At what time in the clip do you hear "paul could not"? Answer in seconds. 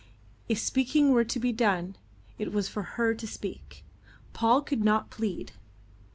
4.33-5.11